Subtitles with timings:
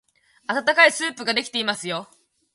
[0.47, 2.09] あたたかいスープができていますよ。